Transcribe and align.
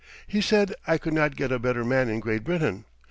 He 0.25 0.41
said 0.41 0.73
I 0.87 0.97
could 0.97 1.13
not 1.13 1.35
get 1.35 1.51
a 1.51 1.59
better 1.59 1.85
man 1.85 2.09
in 2.09 2.21
Great 2.21 2.43
Britain. 2.43 2.85